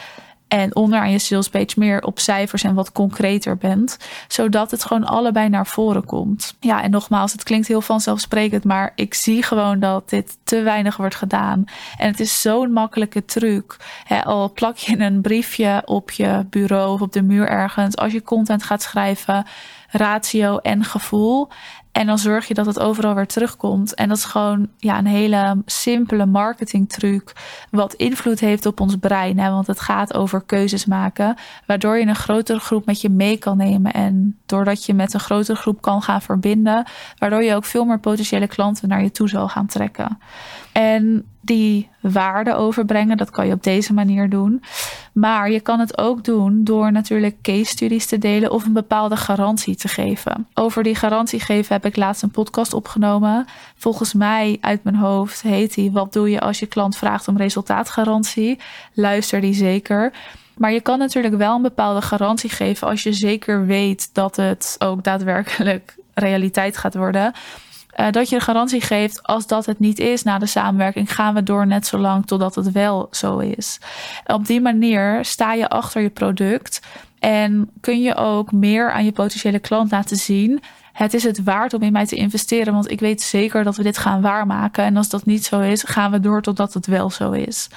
En 0.48 0.76
onderaan 0.76 1.10
je 1.10 1.18
salespage 1.18 1.74
meer 1.76 2.02
op 2.02 2.18
cijfers 2.18 2.62
en 2.62 2.74
wat 2.74 2.92
concreter 2.92 3.56
bent. 3.56 3.98
Zodat 4.28 4.70
het 4.70 4.84
gewoon 4.84 5.04
allebei 5.04 5.48
naar 5.48 5.66
voren 5.66 6.04
komt. 6.04 6.54
Ja, 6.60 6.82
en 6.82 6.90
nogmaals, 6.90 7.32
het 7.32 7.42
klinkt 7.42 7.68
heel 7.68 7.80
vanzelfsprekend. 7.80 8.64
Maar 8.64 8.92
ik 8.94 9.14
zie 9.14 9.42
gewoon 9.42 9.80
dat 9.80 10.10
dit 10.10 10.38
te 10.44 10.62
weinig 10.62 10.96
wordt 10.96 11.14
gedaan. 11.14 11.64
En 11.98 12.06
het 12.10 12.20
is 12.20 12.40
zo'n 12.40 12.72
makkelijke 12.72 13.24
truc. 13.24 13.76
al 14.24 14.52
plak 14.52 14.76
je 14.76 14.98
een 14.98 15.20
briefje 15.20 15.82
op 15.84 16.10
je 16.10 16.46
bureau 16.50 16.92
of 16.92 17.00
op 17.00 17.12
de 17.12 17.22
muur 17.22 17.48
ergens. 17.48 17.96
Als 17.96 18.12
je 18.12 18.22
content 18.22 18.62
gaat 18.62 18.82
schrijven 18.82 19.46
ratio 19.90 20.56
en 20.56 20.84
gevoel. 20.84 21.48
En 21.98 22.06
dan 22.06 22.18
zorg 22.18 22.48
je 22.48 22.54
dat 22.54 22.66
het 22.66 22.80
overal 22.80 23.14
weer 23.14 23.26
terugkomt. 23.26 23.94
En 23.94 24.08
dat 24.08 24.16
is 24.16 24.24
gewoon 24.24 24.68
ja, 24.76 24.98
een 24.98 25.06
hele 25.06 25.62
simpele 25.66 26.26
marketingtruc. 26.26 27.32
Wat 27.70 27.94
invloed 27.94 28.40
heeft 28.40 28.66
op 28.66 28.80
ons 28.80 28.96
brein. 28.96 29.38
Hè? 29.38 29.50
Want 29.50 29.66
het 29.66 29.80
gaat 29.80 30.14
over 30.14 30.40
keuzes 30.40 30.86
maken. 30.86 31.36
Waardoor 31.66 31.98
je 31.98 32.06
een 32.06 32.14
grotere 32.14 32.58
groep 32.58 32.86
met 32.86 33.00
je 33.00 33.08
mee 33.08 33.36
kan 33.36 33.56
nemen. 33.56 33.92
En 33.92 34.38
doordat 34.46 34.84
je 34.84 34.94
met 34.94 35.14
een 35.14 35.20
grotere 35.20 35.58
groep 35.58 35.80
kan 35.80 36.02
gaan 36.02 36.22
verbinden. 36.22 36.84
Waardoor 37.18 37.42
je 37.42 37.54
ook 37.54 37.64
veel 37.64 37.84
meer 37.84 38.00
potentiële 38.00 38.46
klanten 38.46 38.88
naar 38.88 39.02
je 39.02 39.10
toe 39.10 39.28
zal 39.28 39.48
gaan 39.48 39.66
trekken. 39.66 40.18
En 40.72 41.24
die 41.40 41.88
waarde 42.00 42.54
overbrengen, 42.54 43.16
dat 43.16 43.30
kan 43.30 43.46
je 43.46 43.52
op 43.52 43.62
deze 43.62 43.92
manier 43.92 44.30
doen. 44.30 44.62
Maar 45.20 45.50
je 45.50 45.60
kan 45.60 45.80
het 45.80 45.98
ook 45.98 46.24
doen 46.24 46.64
door 46.64 46.92
natuurlijk 46.92 47.42
case 47.42 47.64
studies 47.64 48.06
te 48.06 48.18
delen 48.18 48.50
of 48.50 48.64
een 48.64 48.72
bepaalde 48.72 49.16
garantie 49.16 49.76
te 49.76 49.88
geven. 49.88 50.48
Over 50.54 50.82
die 50.82 50.94
garantie 50.94 51.40
geven 51.40 51.74
heb 51.74 51.84
ik 51.84 51.96
laatst 51.96 52.22
een 52.22 52.30
podcast 52.30 52.72
opgenomen. 52.72 53.46
Volgens 53.76 54.14
mij 54.14 54.58
uit 54.60 54.84
mijn 54.84 54.96
hoofd 54.96 55.42
heet 55.42 55.74
die 55.74 55.92
Wat 55.92 56.12
doe 56.12 56.30
je 56.30 56.40
als 56.40 56.58
je 56.58 56.66
klant 56.66 56.96
vraagt 56.96 57.28
om 57.28 57.36
resultaatgarantie? 57.36 58.58
Luister 58.94 59.40
die 59.40 59.54
zeker. 59.54 60.12
Maar 60.56 60.72
je 60.72 60.80
kan 60.80 60.98
natuurlijk 60.98 61.36
wel 61.36 61.54
een 61.54 61.62
bepaalde 61.62 62.02
garantie 62.02 62.50
geven 62.50 62.88
als 62.88 63.02
je 63.02 63.12
zeker 63.12 63.66
weet 63.66 64.10
dat 64.14 64.36
het 64.36 64.76
ook 64.78 65.04
daadwerkelijk 65.04 65.96
realiteit 66.14 66.76
gaat 66.76 66.94
worden. 66.94 67.32
Uh, 68.00 68.10
dat 68.10 68.28
je 68.28 68.36
de 68.36 68.44
garantie 68.44 68.80
geeft 68.80 69.22
als 69.22 69.46
dat 69.46 69.66
het 69.66 69.78
niet 69.78 69.98
is 69.98 70.22
na 70.22 70.38
de 70.38 70.46
samenwerking, 70.46 71.14
gaan 71.14 71.34
we 71.34 71.42
door 71.42 71.66
net 71.66 71.86
zo 71.86 71.98
lang 71.98 72.26
totdat 72.26 72.54
het 72.54 72.72
wel 72.72 73.08
zo 73.10 73.38
is. 73.38 73.78
Op 74.26 74.46
die 74.46 74.60
manier 74.60 75.24
sta 75.24 75.52
je 75.52 75.68
achter 75.68 76.02
je 76.02 76.10
product 76.10 76.80
en 77.18 77.70
kun 77.80 78.02
je 78.02 78.14
ook 78.14 78.52
meer 78.52 78.92
aan 78.92 79.04
je 79.04 79.12
potentiële 79.12 79.58
klant 79.58 79.90
laten 79.90 80.16
zien. 80.16 80.60
Het 80.92 81.14
is 81.14 81.22
het 81.22 81.42
waard 81.42 81.74
om 81.74 81.82
in 81.82 81.92
mij 81.92 82.06
te 82.06 82.16
investeren, 82.16 82.72
want 82.72 82.90
ik 82.90 83.00
weet 83.00 83.22
zeker 83.22 83.64
dat 83.64 83.76
we 83.76 83.82
dit 83.82 83.98
gaan 83.98 84.20
waarmaken. 84.20 84.84
En 84.84 84.96
als 84.96 85.08
dat 85.08 85.26
niet 85.26 85.44
zo 85.44 85.60
is, 85.60 85.82
gaan 85.82 86.10
we 86.10 86.20
door 86.20 86.42
totdat 86.42 86.74
het 86.74 86.86
wel 86.86 87.10
zo 87.10 87.30
is. 87.30 87.68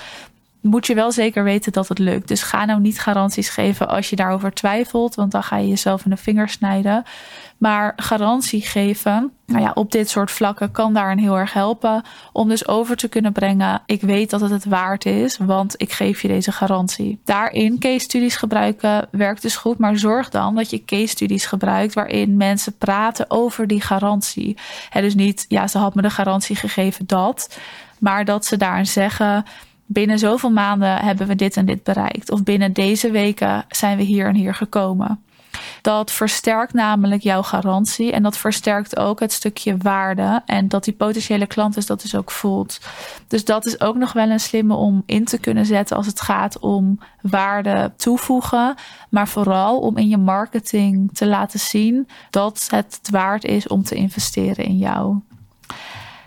Moet 0.62 0.88
je 0.88 0.94
wel 0.94 1.12
zeker 1.12 1.44
weten 1.44 1.72
dat 1.72 1.88
het 1.88 2.00
lukt. 2.00 2.28
Dus 2.28 2.44
ga 2.44 2.66
nou 2.66 2.80
niet 2.80 3.00
garanties 3.00 3.50
geven 3.50 3.88
als 3.88 4.10
je 4.10 4.16
daarover 4.16 4.54
twijfelt, 4.54 5.16
want 5.16 5.32
dan 5.32 5.44
ga 5.44 5.58
je 5.58 5.68
jezelf 5.68 6.04
in 6.04 6.10
de 6.10 6.18
vingers 6.18 6.52
snijden. 6.52 7.04
Maar 7.58 7.94
garantie 7.96 8.62
geven, 8.62 9.32
nou 9.46 9.62
ja, 9.62 9.72
op 9.74 9.92
dit 9.92 10.10
soort 10.10 10.32
vlakken 10.32 10.72
kan 10.72 10.94
daarin 10.94 11.18
heel 11.18 11.38
erg 11.38 11.54
helpen. 11.54 12.04
Om 12.32 12.50
dus 12.50 12.68
over 12.68 12.96
te 12.96 13.08
kunnen 13.08 13.32
brengen, 13.32 13.82
ik 13.86 14.02
weet 14.02 14.30
dat 14.30 14.42
het 14.42 14.50
het 14.50 14.66
waard 14.66 15.06
is, 15.06 15.38
want 15.38 15.74
ik 15.78 15.92
geef 15.92 16.22
je 16.22 16.28
deze 16.28 16.52
garantie. 16.52 17.20
Daarin 17.26 17.80
case 17.80 18.00
studies 18.00 18.36
gebruiken 18.36 19.08
werkt 19.12 19.42
dus 19.42 19.56
goed, 19.56 19.78
maar 19.78 19.98
zorg 19.98 20.30
dan 20.30 20.56
dat 20.56 20.70
je 20.70 20.86
case 20.86 21.08
studies 21.08 21.46
gebruikt 21.46 21.94
waarin 21.94 22.38
mensen 22.38 22.78
praten 22.78 23.26
over 23.30 23.68
die 23.68 23.82
garantie. 23.82 24.58
He, 24.90 25.02
dus 25.02 25.16
niet, 25.16 25.46
ja, 25.48 25.68
ze 25.68 25.78
had 25.78 25.96
me 25.96 26.02
de 26.02 26.10
garantie 26.10 26.56
gegeven 26.56 27.08
dat, 27.08 27.60
maar 28.00 28.26
dat 28.26 28.46
ze 28.46 28.58
daarin 28.58 28.88
zeggen 28.88 29.46
binnen 29.94 30.20
zoveel 30.20 30.52
maanden 30.52 30.98
hebben 30.98 31.28
we 31.28 31.36
dit 31.36 31.58
en 31.58 31.66
dit 31.66 31.84
bereikt. 31.84 32.32
Of 32.32 32.44
binnen 32.44 32.74
deze 32.74 33.12
weken 33.12 33.66
zijn 33.70 33.98
we 33.98 34.04
hier 34.04 34.28
en 34.28 34.36
hier 34.36 34.56
gekomen. 34.56 35.24
Dat 35.82 36.12
versterkt 36.12 36.74
namelijk 36.74 37.22
jouw 37.22 37.42
garantie 37.42 38.12
en 38.12 38.24
dat 38.24 38.38
versterkt 38.38 38.98
ook 38.98 39.20
het 39.20 39.32
stukje 39.32 39.78
waarde 39.78 40.42
en 40.46 40.68
dat 40.68 40.84
die 40.84 40.94
potentiële 40.94 41.48
klant 41.48 41.74
dus 41.74 41.86
dat 41.86 42.02
dus 42.02 42.16
ook 42.16 42.32
voelt. 42.32 42.80
Dus 43.28 43.46
dat 43.46 43.66
is 43.66 43.82
ook 43.82 43.96
nog 43.96 44.14
wel 44.14 44.30
een 44.30 44.40
slimme 44.40 44.74
om 44.74 45.04
in 45.06 45.26
te 45.26 45.38
kunnen 45.38 45.66
zetten 45.66 45.98
als 45.98 46.06
het 46.06 46.22
gaat 46.22 46.60
om 46.60 47.00
waarde 47.22 47.92
toevoegen, 47.96 48.76
maar 49.10 49.28
vooral 49.28 49.80
om 49.80 49.98
in 49.98 50.08
je 50.08 50.18
marketing 50.18 51.10
te 51.14 51.28
laten 51.28 51.60
zien 51.60 52.08
dat 52.30 52.68
het 52.70 52.98
het 53.02 53.10
waard 53.10 53.44
is 53.44 53.68
om 53.68 53.84
te 53.84 53.96
investeren 53.96 54.66
in 54.66 54.78
jou. 54.78 55.20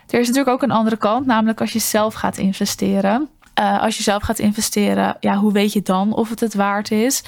Er 0.09 0.21
is 0.21 0.26
natuurlijk 0.26 0.54
ook 0.54 0.62
een 0.62 0.76
andere 0.76 0.97
kant, 0.97 1.26
namelijk 1.26 1.61
als 1.61 1.73
je 1.73 1.78
zelf 1.78 2.14
gaat 2.14 2.38
investeren. 2.38 3.28
Uh, 3.61 3.82
als 3.82 3.96
je 3.96 4.02
zelf 4.02 4.23
gaat 4.23 4.38
investeren, 4.38 5.16
ja, 5.20 5.37
hoe 5.37 5.52
weet 5.52 5.73
je 5.73 5.82
dan 5.82 6.12
of 6.12 6.28
het 6.28 6.40
het 6.40 6.54
waard 6.54 6.90
is? 6.90 7.25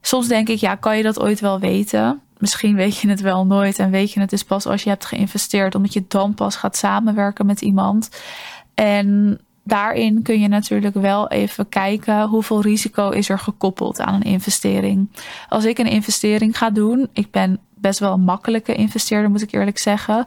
Soms 0.00 0.28
denk 0.28 0.48
ik, 0.48 0.58
ja, 0.58 0.74
kan 0.74 0.96
je 0.96 1.02
dat 1.02 1.20
ooit 1.20 1.40
wel 1.40 1.58
weten? 1.58 2.20
Misschien 2.38 2.74
weet 2.74 2.96
je 2.96 3.08
het 3.08 3.20
wel 3.20 3.46
nooit 3.46 3.78
en 3.78 3.90
weet 3.90 4.12
je 4.12 4.20
het 4.20 4.30
dus 4.30 4.44
pas 4.44 4.66
als 4.66 4.82
je 4.82 4.88
hebt 4.88 5.04
geïnvesteerd, 5.04 5.74
omdat 5.74 5.92
je 5.92 6.04
dan 6.08 6.34
pas 6.34 6.56
gaat 6.56 6.76
samenwerken 6.76 7.46
met 7.46 7.60
iemand. 7.60 8.10
En 8.74 9.40
daarin 9.64 10.22
kun 10.22 10.40
je 10.40 10.48
natuurlijk 10.48 10.94
wel 10.94 11.28
even 11.28 11.68
kijken 11.68 12.28
hoeveel 12.28 12.60
risico 12.60 13.10
is 13.10 13.28
er 13.28 13.38
gekoppeld 13.38 14.00
aan 14.00 14.14
een 14.14 14.22
investering. 14.22 15.10
Als 15.48 15.64
ik 15.64 15.78
een 15.78 15.86
investering 15.86 16.58
ga 16.58 16.70
doen, 16.70 17.08
ik 17.12 17.30
ben 17.30 17.58
best 17.74 17.98
wel 17.98 18.12
een 18.12 18.20
makkelijke 18.20 18.74
investeerder, 18.74 19.30
moet 19.30 19.42
ik 19.42 19.52
eerlijk 19.52 19.78
zeggen. 19.78 20.24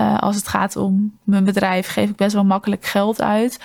Uh, 0.00 0.18
als 0.18 0.36
het 0.36 0.48
gaat 0.48 0.76
om 0.76 1.12
mijn 1.22 1.44
bedrijf, 1.44 1.88
geef 1.88 2.10
ik 2.10 2.16
best 2.16 2.34
wel 2.34 2.44
makkelijk 2.44 2.84
geld 2.84 3.22
uit. 3.22 3.60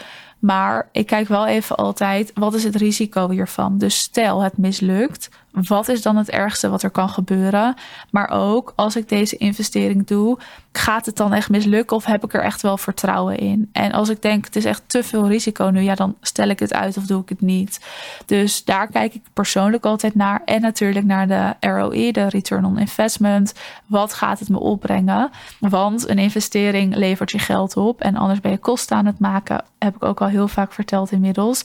Maar 0.46 0.90
ik 0.92 1.06
kijk 1.06 1.28
wel 1.28 1.48
even 1.48 1.76
altijd, 1.76 2.32
wat 2.34 2.54
is 2.54 2.64
het 2.64 2.76
risico 2.76 3.30
hiervan? 3.30 3.78
Dus 3.78 3.98
stel 3.98 4.42
het 4.42 4.58
mislukt, 4.58 5.30
wat 5.68 5.88
is 5.88 6.02
dan 6.02 6.16
het 6.16 6.30
ergste 6.30 6.70
wat 6.70 6.84
er 6.84 6.90
kan 6.90 7.10
gebeuren? 7.10 7.76
Maar 8.10 8.30
ook 8.30 8.74
als 8.76 8.96
ik 8.96 9.10
deze 9.10 9.38
investering 9.38 10.08
doe, 10.08 10.38
gaat 10.72 11.06
het 11.06 11.16
dan 11.16 11.34
echt 11.34 11.50
mislukken 11.50 11.98
of 11.98 12.06
heb 12.06 12.24
ik 12.24 12.34
er 12.34 12.42
echt 12.42 12.62
wel 12.62 12.78
vertrouwen 12.78 13.38
in? 13.38 13.70
En 13.72 13.92
als 13.92 14.10
ik 14.10 14.22
denk 14.22 14.46
het 14.46 14.56
is 14.56 14.66
echt 14.66 14.84
te 14.88 15.04
veel 15.04 15.28
risico 15.28 15.70
nu, 15.70 15.82
ja, 15.82 15.96
dan 15.96 16.16
stel 16.22 16.48
ik 16.48 16.60
het 16.60 16.74
uit 16.74 16.98
of 16.98 17.06
doe 17.06 17.22
ik 17.22 17.30
het 17.30 17.42
niet. 17.42 17.80
Dus 18.26 18.64
daar 18.64 18.88
kijk 18.88 19.14
ik 19.14 19.22
persoonlijk 19.34 19.86
altijd 19.86 20.16
naar. 20.16 20.42
En 20.46 20.62
natuurlijk 20.62 21.06
naar 21.06 21.28
de 21.28 21.68
ROI, 21.68 22.12
de 22.12 22.30
return 22.30 22.66
on 22.66 22.80
investment. 22.80 23.54
Wat 23.86 24.14
gaat 24.14 24.40
het 24.40 24.50
me 24.50 24.60
opbrengen? 24.60 25.30
Want 25.60 26.10
een 26.10 26.20
investering 26.20 26.96
levert 26.96 27.32
je 27.32 27.40
geld 27.40 27.78
op 27.78 28.02
en 28.02 28.16
anders 28.16 28.40
ben 28.40 28.52
je 28.52 28.58
kosten 28.58 28.98
aan 28.98 29.06
het 29.06 29.20
maken. 29.20 29.64
Heb 29.80 29.96
ik 29.96 30.04
ook 30.04 30.22
al 30.22 30.28
heel 30.28 30.48
vaak 30.48 30.74
verteld 30.74 31.12
inmiddels. 31.12 31.64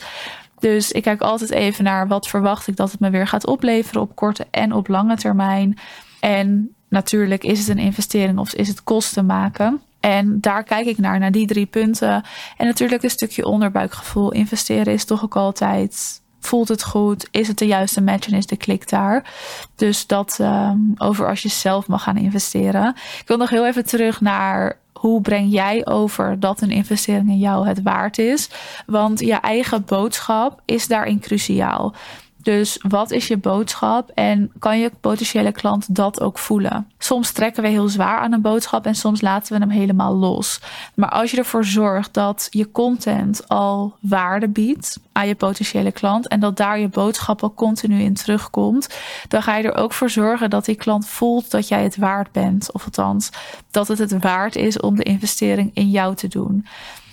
Dus 0.60 0.92
ik 0.92 1.02
kijk 1.02 1.20
altijd 1.20 1.50
even 1.50 1.84
naar 1.84 2.08
wat 2.08 2.28
verwacht 2.28 2.66
ik 2.66 2.76
dat 2.76 2.90
het 2.90 3.00
me 3.00 3.10
weer 3.10 3.26
gaat 3.26 3.46
opleveren 3.46 4.02
op 4.02 4.16
korte 4.16 4.46
en 4.50 4.72
op 4.72 4.88
lange 4.88 5.16
termijn. 5.16 5.78
En 6.20 6.74
natuurlijk 6.88 7.44
is 7.44 7.58
het 7.58 7.68
een 7.68 7.84
investering 7.84 8.38
of 8.38 8.52
is 8.52 8.68
het 8.68 8.82
kosten 8.82 9.26
maken. 9.26 9.80
En 10.00 10.40
daar 10.40 10.64
kijk 10.64 10.86
ik 10.86 10.98
naar, 10.98 11.18
naar 11.18 11.32
die 11.32 11.46
drie 11.46 11.66
punten. 11.66 12.24
En 12.56 12.66
natuurlijk 12.66 13.02
een 13.02 13.10
stukje 13.10 13.46
onderbuikgevoel. 13.46 14.32
Investeren 14.32 14.92
is 14.92 15.04
toch 15.04 15.24
ook 15.24 15.36
altijd. 15.36 16.20
Voelt 16.40 16.68
het 16.68 16.84
goed? 16.84 17.28
Is 17.30 17.48
het 17.48 17.58
de 17.58 17.66
juiste 17.66 18.00
match 18.00 18.26
en 18.26 18.36
is 18.36 18.46
de 18.46 18.56
klik 18.56 18.88
daar? 18.88 19.32
Dus 19.76 20.06
dat 20.06 20.38
um, 20.40 20.94
over 20.96 21.28
als 21.28 21.42
je 21.42 21.48
zelf 21.48 21.88
mag 21.88 22.02
gaan 22.02 22.16
investeren. 22.16 22.88
Ik 23.20 23.24
wil 23.26 23.36
nog 23.36 23.50
heel 23.50 23.66
even 23.66 23.84
terug 23.84 24.20
naar 24.20 24.78
hoe 25.00 25.20
breng 25.20 25.52
jij 25.52 25.86
over 25.86 26.40
dat 26.40 26.60
een 26.60 26.70
investering 26.70 27.28
in 27.28 27.38
jou 27.38 27.66
het 27.66 27.82
waard 27.82 28.18
is? 28.18 28.50
Want 28.86 29.20
je 29.20 29.34
eigen 29.34 29.84
boodschap 29.84 30.60
is 30.64 30.86
daarin 30.86 31.20
cruciaal. 31.20 31.94
Dus 32.42 32.78
wat 32.88 33.10
is 33.10 33.28
je 33.28 33.36
boodschap 33.36 34.10
en 34.14 34.52
kan 34.58 34.78
je 34.78 34.90
potentiële 35.00 35.52
klant 35.52 35.94
dat 35.94 36.20
ook 36.20 36.38
voelen? 36.38 36.88
Soms 36.98 37.32
trekken 37.32 37.62
we 37.62 37.68
heel 37.68 37.88
zwaar 37.88 38.18
aan 38.18 38.32
een 38.32 38.40
boodschap 38.40 38.86
en 38.86 38.94
soms 38.94 39.20
laten 39.20 39.52
we 39.52 39.58
hem 39.58 39.70
helemaal 39.70 40.14
los. 40.14 40.60
Maar 40.94 41.08
als 41.08 41.30
je 41.30 41.36
ervoor 41.36 41.64
zorgt 41.64 42.14
dat 42.14 42.46
je 42.50 42.70
content 42.70 43.48
al 43.48 43.96
waarde 44.00 44.48
biedt 44.48 44.98
aan 45.12 45.26
je 45.26 45.34
potentiële 45.34 45.92
klant 45.92 46.28
en 46.28 46.40
dat 46.40 46.56
daar 46.56 46.78
je 46.78 46.88
boodschap 46.88 47.42
al 47.42 47.54
continu 47.54 48.00
in 48.00 48.14
terugkomt, 48.14 48.98
dan 49.28 49.42
ga 49.42 49.56
je 49.56 49.62
er 49.62 49.74
ook 49.74 49.92
voor 49.92 50.10
zorgen 50.10 50.50
dat 50.50 50.64
die 50.64 50.74
klant 50.74 51.06
voelt 51.06 51.50
dat 51.50 51.68
jij 51.68 51.82
het 51.82 51.96
waard 51.96 52.32
bent. 52.32 52.72
Of 52.72 52.84
althans, 52.84 53.30
dat 53.70 53.88
het 53.88 53.98
het 53.98 54.22
waard 54.22 54.56
is 54.56 54.80
om 54.80 54.96
de 54.96 55.02
investering 55.02 55.70
in 55.74 55.90
jou 55.90 56.14
te 56.14 56.28
doen. 56.28 56.66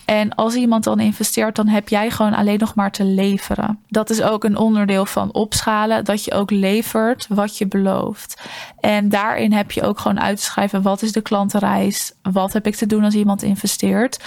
En 0.08 0.36
als 0.36 0.56
iemand 0.56 0.84
dan 0.84 1.00
investeert, 1.00 1.56
dan 1.56 1.68
heb 1.68 1.90
jij 1.90 2.12
gewoon 2.12 2.34
alleen 2.34 2.60
nog 2.60 2.76
maar 2.76 2.92
te 2.92 3.04
leveren. 3.04 3.80
Dat 3.88 4.10
is 4.10 4.22
ook 4.22 4.44
een 4.44 4.58
onderdeel 4.58 5.06
van 5.06 5.34
opschalen, 5.34 6.06
dat 6.06 6.24
je 6.24 6.34
ook 6.34 6.52
levert 6.52 7.26
wat 7.30 7.58
je 7.58 7.68
belooft. 7.68 8.42
En 8.80 9.10
daarin 9.10 9.54
heb 9.54 9.72
je 9.72 9.82
ook 9.82 10.00
gewoon 10.00 10.22
uit 10.22 10.38
te 10.38 10.44
schrijven 10.44 10.82
wat 10.82 11.02
is 11.02 11.12
de 11.12 11.22
klantenreis, 11.22 12.14
wat 12.22 12.54
heb 12.54 12.68
ik 12.68 12.76
te 12.76 12.86
doen 12.86 13.04
als 13.04 13.14
iemand 13.14 13.44
investeert. 13.44 14.20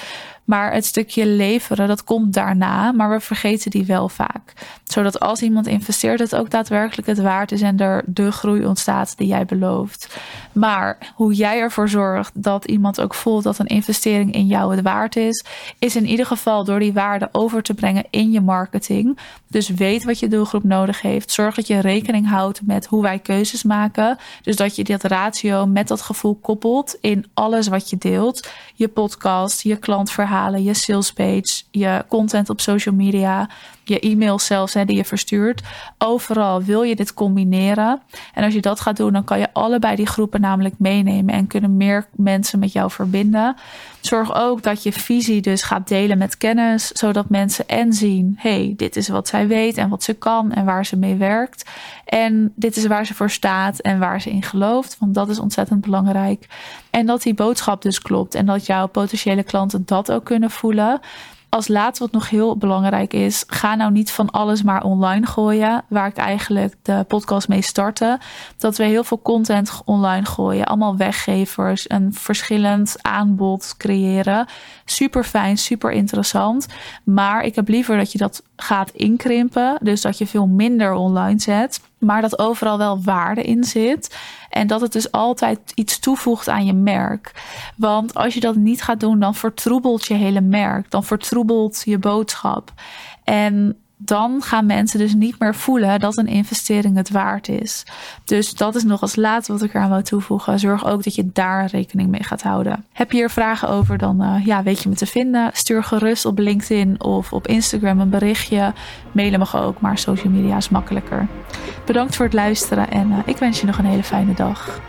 Maar 0.51 0.73
het 0.73 0.85
stukje 0.85 1.27
leveren, 1.27 1.89
dat 1.89 2.05
komt 2.05 2.35
daarna, 2.35 2.93
maar 2.93 3.11
we 3.11 3.21
vergeten 3.21 3.71
die 3.71 3.85
wel 3.85 4.09
vaak. 4.09 4.53
Zodat 4.85 5.21
als 5.21 5.43
iemand 5.43 5.67
investeert, 5.67 6.19
het 6.19 6.35
ook 6.35 6.51
daadwerkelijk 6.51 7.09
het 7.09 7.21
waard 7.21 7.53
is 7.53 7.63
en 7.63 7.79
er 7.79 8.03
de 8.07 8.33
groei 8.33 8.67
ontstaat 8.67 9.17
die 9.17 9.27
jij 9.27 9.45
belooft. 9.45 10.19
Maar 10.53 11.13
hoe 11.15 11.35
jij 11.35 11.59
ervoor 11.59 11.89
zorgt 11.89 12.43
dat 12.43 12.65
iemand 12.65 13.01
ook 13.01 13.15
voelt 13.15 13.43
dat 13.43 13.59
een 13.59 13.67
investering 13.67 14.33
in 14.33 14.47
jou 14.47 14.75
het 14.77 14.85
waard 14.85 15.17
is, 15.17 15.45
is 15.79 15.97
in 15.97 16.07
ieder 16.07 16.27
geval 16.27 16.65
door 16.65 16.79
die 16.79 16.93
waarde 16.93 17.29
over 17.33 17.63
te 17.63 17.75
brengen 17.75 18.05
in 18.11 18.31
je 18.31 18.41
marketing. 18.41 19.19
Dus 19.47 19.69
weet 19.69 20.05
wat 20.05 20.19
je 20.19 20.29
doelgroep 20.29 20.65
nodig 20.65 21.03
heeft. 21.03 21.31
Zorg 21.31 21.55
dat 21.55 21.67
je 21.67 21.81
rekening 21.81 22.29
houdt 22.29 22.61
met 22.65 22.87
hoe 22.87 23.03
wij 23.03 23.19
keuzes 23.19 23.63
maken. 23.63 24.19
Dus 24.43 24.57
dat 24.57 24.77
je 24.77 24.85
dat 24.85 25.03
ratio 25.03 25.67
met 25.67 25.89
dat 25.89 26.01
gevoel 26.01 26.35
koppelt 26.35 26.97
in 27.01 27.27
alles 27.35 27.69
wat 27.69 27.91
je 27.91 27.99
deelt. 27.99 28.49
Je 28.75 28.89
podcast, 28.89 29.63
je 29.63 29.77
je 30.49 30.75
salespage, 30.75 31.63
je 31.71 32.05
content 32.09 32.51
op 32.51 32.61
social 32.61 32.95
media 32.95 33.49
je 33.91 34.01
e-mails 34.01 34.47
zelfs 34.47 34.75
hè, 34.75 34.85
die 34.85 34.97
je 34.97 35.05
verstuurt. 35.05 35.63
Overal 35.99 36.63
wil 36.63 36.83
je 36.83 36.97
dit 36.97 37.15
combineren. 37.15 38.01
En 38.35 38.45
als 38.45 38.55
je 38.55 38.61
dat 38.61 38.81
gaat 38.81 38.97
doen, 38.97 39.13
dan 39.13 39.25
kan 39.25 39.39
je 39.39 39.53
allebei 39.53 39.97
die 39.97 40.07
groepen 40.07 40.41
namelijk 40.41 40.75
meenemen 40.79 41.35
en 41.35 41.47
kunnen 41.47 41.77
meer 41.77 42.07
mensen 42.13 42.59
met 42.59 42.73
jou 42.73 42.91
verbinden. 42.91 43.57
Zorg 44.01 44.35
ook 44.35 44.63
dat 44.63 44.83
je 44.83 44.93
visie 44.93 45.41
dus 45.41 45.63
gaat 45.63 45.89
delen 45.89 46.19
met 46.19 46.37
kennis, 46.37 46.89
zodat 46.89 47.29
mensen 47.29 47.69
en 47.69 47.93
zien: 47.93 48.35
hey, 48.39 48.75
dit 48.77 48.97
is 48.97 49.09
wat 49.09 49.29
zij 49.29 49.47
weet 49.47 49.77
en 49.77 49.89
wat 49.89 50.03
ze 50.03 50.15
kan 50.15 50.53
en 50.53 50.65
waar 50.65 50.87
ze 50.87 50.97
mee 50.97 51.15
werkt. 51.17 51.71
En 52.05 52.53
dit 52.57 52.77
is 52.77 52.87
waar 52.87 53.07
ze 53.07 53.15
voor 53.15 53.31
staat 53.31 53.79
en 53.79 53.99
waar 53.99 54.21
ze 54.21 54.31
in 54.31 54.43
gelooft, 54.43 54.97
want 54.99 55.15
dat 55.15 55.29
is 55.29 55.39
ontzettend 55.39 55.81
belangrijk. 55.81 56.47
En 56.91 57.07
dat 57.07 57.23
die 57.23 57.35
boodschap 57.35 57.83
dus 57.83 58.03
klopt 58.03 58.35
en 58.35 58.47
dat 58.47 58.67
jouw 58.67 58.87
potentiële 58.87 59.43
klanten 59.43 59.83
dat 59.87 60.13
ook 60.13 60.25
kunnen 60.25 60.51
voelen. 60.51 61.01
Als 61.51 61.69
laatste 61.69 62.05
wat 62.05 62.13
nog 62.13 62.31
heel 62.31 62.57
belangrijk 62.57 63.13
is, 63.13 63.45
ga 63.47 63.75
nou 63.75 63.93
niet 63.93 64.11
van 64.11 64.31
alles 64.31 64.63
maar 64.63 64.83
online 64.83 65.27
gooien. 65.27 65.85
Waar 65.89 66.07
ik 66.07 66.17
eigenlijk 66.17 66.75
de 66.83 67.05
podcast 67.09 67.49
mee 67.49 67.63
startte. 67.63 68.19
Dat 68.59 68.77
we 68.77 68.85
heel 68.85 69.05
veel 69.05 69.23
content 69.23 69.83
online 69.85 70.25
gooien. 70.25 70.67
Allemaal 70.67 70.97
weggevers. 70.97 71.91
Een 71.91 72.15
verschillend 72.15 72.97
aanbod 73.03 73.75
creëren. 73.77 74.47
Super 74.85 75.25
fijn, 75.25 75.59
super 75.59 75.91
interessant. 75.91 76.67
Maar 77.05 77.45
ik 77.45 77.55
heb 77.55 77.69
liever 77.69 77.97
dat 77.97 78.13
je 78.13 78.19
dat 78.19 78.43
gaat 78.57 78.91
inkrimpen. 78.91 79.79
Dus 79.83 80.01
dat 80.01 80.19
je 80.19 80.27
veel 80.27 80.47
minder 80.47 80.93
online 80.93 81.41
zet. 81.41 81.81
Maar 82.01 82.21
dat 82.23 82.39
overal 82.39 82.79
wel 82.79 83.03
waarde 83.03 83.43
in 83.43 83.65
zit. 83.65 84.17
En 84.49 84.67
dat 84.67 84.81
het 84.81 84.93
dus 84.93 85.13
altijd 85.13 85.73
iets 85.75 85.99
toevoegt 85.99 86.49
aan 86.49 86.67
je 86.67 86.73
merk. 86.73 87.33
Want 87.77 88.15
als 88.15 88.35
je 88.35 88.41
dat 88.41 88.55
niet 88.55 88.83
gaat 88.83 89.01
doen, 89.01 89.19
dan 89.19 89.35
vertroebelt 89.35 90.07
je 90.07 90.15
hele 90.15 90.41
merk. 90.41 90.91
Dan 90.91 91.05
vertroebelt 91.05 91.83
je 91.85 91.99
boodschap. 91.99 92.73
En 93.25 93.77
dan 94.03 94.43
gaan 94.43 94.67
mensen 94.67 94.99
dus 94.99 95.15
niet 95.15 95.39
meer 95.39 95.55
voelen 95.55 96.01
dat 96.01 96.17
een 96.17 96.27
investering 96.27 96.97
het 96.97 97.11
waard 97.11 97.49
is. 97.49 97.85
Dus 98.25 98.55
dat 98.55 98.75
is 98.75 98.85
nog 98.85 99.01
als 99.01 99.17
laatste 99.17 99.53
wat 99.53 99.63
ik 99.63 99.75
eraan 99.75 99.91
wil 99.91 100.03
toevoegen. 100.03 100.59
Zorg 100.59 100.87
ook 100.87 101.05
dat 101.05 101.15
je 101.15 101.31
daar 101.33 101.67
rekening 101.67 102.11
mee 102.11 102.23
gaat 102.23 102.43
houden. 102.43 102.85
Heb 102.93 103.11
je 103.11 103.17
hier 103.17 103.31
vragen 103.31 103.69
over, 103.69 103.99
dan 103.99 104.23
uh, 104.23 104.47
ja, 104.47 104.63
weet 104.63 104.83
je 104.83 104.89
me 104.89 104.95
te 104.95 105.07
vinden. 105.07 105.51
Stuur 105.53 105.85
gerust 105.85 106.25
op 106.25 106.39
LinkedIn 106.39 107.03
of 107.03 107.33
op 107.33 107.47
Instagram 107.47 108.01
een 108.01 108.11
berichtje. 108.11 108.73
Mailen 109.13 109.39
mag 109.39 109.57
ook, 109.57 109.81
maar 109.81 109.99
social 109.99 110.33
media 110.33 110.57
is 110.57 110.69
makkelijker. 110.69 111.27
Bedankt 111.87 112.17
voor 112.17 112.25
het 112.25 112.35
luisteren 112.35 112.91
en 112.91 113.11
uh, 113.11 113.19
ik 113.25 113.37
wens 113.37 113.61
je 113.61 113.67
nog 113.67 113.79
een 113.79 113.85
hele 113.85 114.03
fijne 114.03 114.35
dag. 114.35 114.81